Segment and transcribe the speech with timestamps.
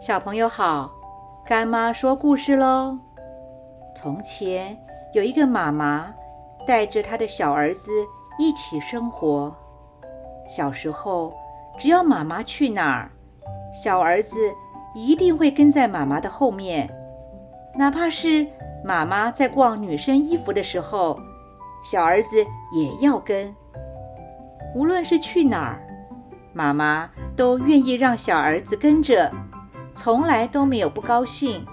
[0.00, 0.90] 小朋友好，
[1.46, 2.98] 干妈说故事喽。
[3.96, 4.76] 从前
[5.14, 6.12] 有一个妈妈
[6.66, 7.92] 带着她的小儿子
[8.38, 9.54] 一起生活。
[10.48, 11.32] 小时候，
[11.78, 13.10] 只要妈妈去哪儿，
[13.72, 14.36] 小儿子
[14.94, 16.90] 一定会跟在妈妈的后面，
[17.76, 18.46] 哪怕是
[18.84, 21.18] 妈妈在逛女生衣服的时候，
[21.84, 22.44] 小儿子
[22.74, 23.54] 也要跟。
[24.74, 25.80] 无论是去哪儿，
[26.52, 29.30] 妈妈都愿意让小儿子跟着。
[29.94, 31.64] 从来都没有不高兴。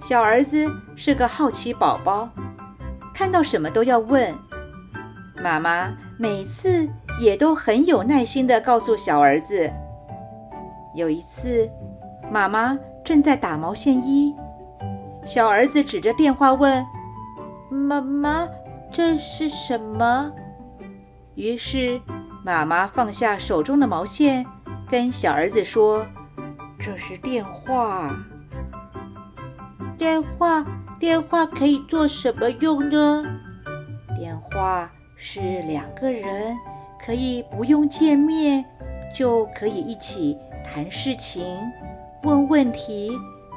[0.00, 2.28] 小儿子是个好奇宝宝，
[3.14, 4.34] 看到什么都要问。
[5.42, 6.88] 妈妈每次
[7.20, 9.70] 也都很有耐心地告诉小儿子。
[10.94, 11.68] 有一次，
[12.30, 14.34] 妈妈正在打毛线衣，
[15.24, 16.84] 小儿子指着电话问
[17.70, 18.48] ：“妈妈，
[18.90, 20.32] 这是什么？”
[21.36, 22.00] 于是，
[22.44, 24.44] 妈妈放下手中的毛线，
[24.90, 26.04] 跟小儿子说。
[26.78, 28.14] 这是电话。
[29.98, 30.64] 电话，
[31.00, 33.24] 电话可以做什么用呢？
[34.16, 36.56] 电话是两个人
[37.04, 38.64] 可以不用见面
[39.12, 41.58] 就可以一起谈事情、
[42.22, 43.10] 问问题、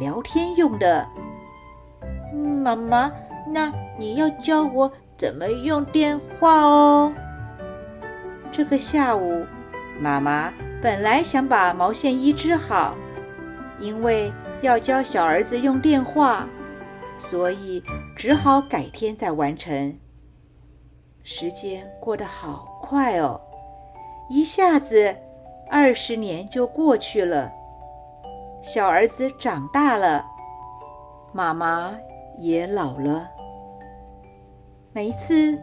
[0.00, 1.06] 聊天用的。
[2.34, 3.12] 妈妈，
[3.52, 7.12] 那你要教我怎么用电话哦。
[8.50, 9.46] 这个下午，
[10.00, 12.96] 妈妈本来想把毛线衣织好。
[13.80, 16.48] 因为要教小儿子用电话，
[17.18, 17.82] 所以
[18.16, 19.98] 只好改天再完成。
[21.22, 23.40] 时间过得好快哦，
[24.30, 25.14] 一下子
[25.70, 27.50] 二十年就过去了。
[28.62, 30.24] 小儿子长大了，
[31.32, 31.94] 妈妈
[32.38, 33.28] 也老了。
[34.92, 35.58] 每一次，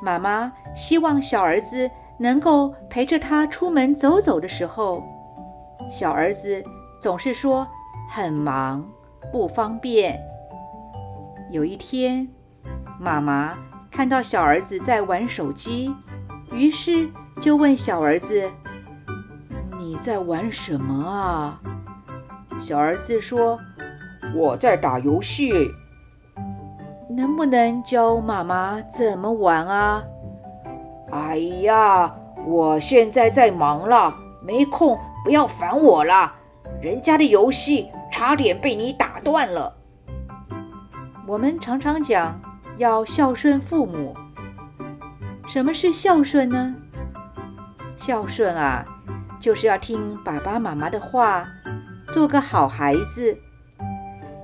[0.00, 5.02] 妈妈希望小儿子能够陪着他出门走走的时候，
[5.90, 6.64] 小儿子。
[7.00, 7.66] 总是说
[8.10, 8.86] 很忙
[9.32, 10.18] 不方便。
[11.50, 12.28] 有一天，
[12.98, 13.54] 妈妈
[13.90, 15.94] 看到小儿子在玩手机，
[16.52, 17.08] 于是
[17.40, 18.50] 就问小儿子
[19.78, 21.60] ：“你在玩什么啊？”
[22.60, 23.58] 小儿子说
[24.34, 25.52] ：“我在打游戏。”
[27.10, 30.04] 能不能教妈妈怎么玩啊？
[31.10, 32.14] 哎呀，
[32.46, 36.34] 我现在在忙了，没空，不要烦我了。
[36.80, 39.74] 人家的游戏差点被你打断了。
[41.26, 42.40] 我们常常讲
[42.78, 44.14] 要孝顺父母。
[45.46, 46.74] 什么是孝顺呢？
[47.96, 48.84] 孝顺啊，
[49.40, 51.46] 就是要听爸爸妈妈的话，
[52.12, 53.36] 做个好孩子。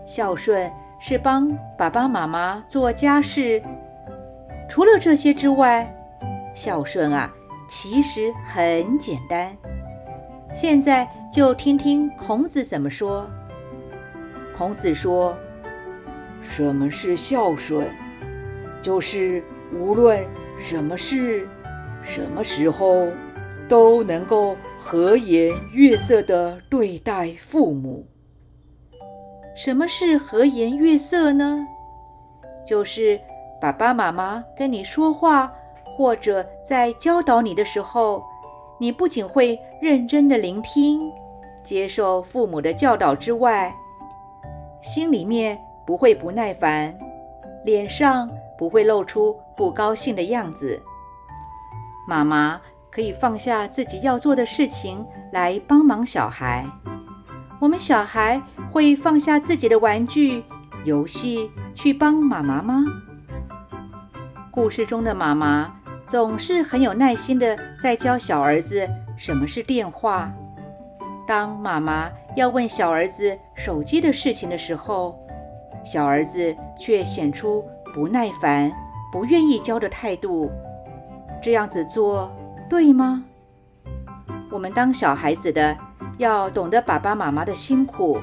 [0.06, 0.70] 孝顺
[1.00, 3.62] 是帮爸爸妈妈做家事。
[4.68, 5.94] 除了这些之外，
[6.54, 7.32] 孝顺啊，
[7.68, 9.56] 其实很简单。
[10.54, 11.08] 现在。
[11.34, 13.28] 就听听孔子怎么说。
[14.56, 15.36] 孔子说
[16.40, 17.88] ：“什么是孝顺？
[18.80, 20.24] 就是无论
[20.62, 21.48] 什么事、
[22.04, 23.08] 什么时候，
[23.68, 28.06] 都能够和颜悦色地对待父母。
[29.56, 31.66] 什么是和颜悦色呢？
[32.64, 33.20] 就是
[33.60, 35.52] 爸爸妈妈跟你说话，
[35.96, 38.22] 或者在教导你的时候，
[38.78, 41.10] 你不仅会认真的聆听。”
[41.64, 43.74] 接受父母的教导之外，
[44.82, 46.94] 心里面不会不耐烦，
[47.64, 50.80] 脸上不会露出不高兴的样子。
[52.06, 52.60] 妈妈
[52.90, 56.66] 可以放下自己要做的事情来帮忙小孩。
[57.58, 60.44] 我们小孩会放下自己的玩具、
[60.84, 62.84] 游戏去帮妈妈吗？
[64.50, 65.74] 故事中的妈妈
[66.06, 70.30] 总是很有耐心的在教小儿子什么是电话。
[71.26, 75.18] 当妈妈要问小儿子手机的事情的时候，
[75.84, 77.64] 小儿子却显出
[77.94, 78.72] 不耐烦、
[79.12, 80.50] 不愿意教的态度。
[81.42, 82.30] 这样子做
[82.68, 83.24] 对吗？
[84.50, 85.76] 我们当小孩子的
[86.18, 88.18] 要懂得爸爸妈妈的辛苦，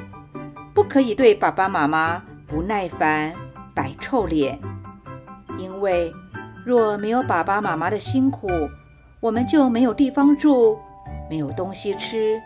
[0.74, 3.34] 不可以对爸爸妈妈不耐烦、
[3.76, 4.58] 摆臭脸。
[5.58, 6.12] 因为
[6.66, 8.48] 若没有爸爸妈妈的辛苦，
[9.20, 10.80] 我们就没有地方住，
[11.30, 12.42] 没有东西吃。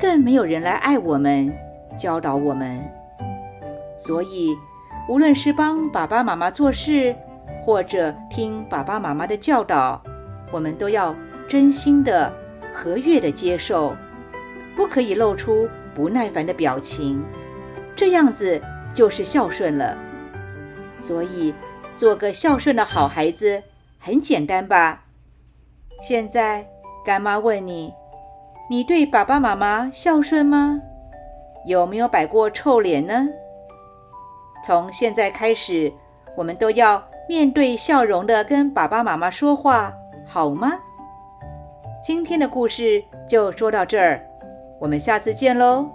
[0.00, 1.52] 更没有人来爱我们，
[1.98, 2.82] 教导我们。
[3.98, 4.56] 所以，
[5.10, 7.14] 无论是帮爸爸妈妈做事，
[7.62, 10.02] 或者听爸爸妈妈的教导，
[10.50, 11.14] 我们都要
[11.46, 12.32] 真心的、
[12.72, 13.94] 和悦的接受，
[14.74, 17.22] 不可以露出不耐烦的表情。
[17.94, 18.58] 这样子
[18.94, 19.98] 就是孝顺了。
[20.98, 21.52] 所以，
[21.98, 23.62] 做个孝顺的好孩子
[23.98, 25.04] 很简单吧？
[26.00, 26.66] 现在，
[27.04, 27.92] 干妈问你。
[28.70, 30.80] 你对爸爸妈妈孝顺吗？
[31.66, 33.26] 有没有摆过臭脸呢？
[34.64, 35.92] 从现在开始，
[36.36, 39.92] 我们都要面对笑容的跟爸爸妈妈说话，
[40.24, 40.70] 好吗？
[42.00, 44.24] 今天的故事就说到这儿，
[44.78, 45.90] 我们下次见喽。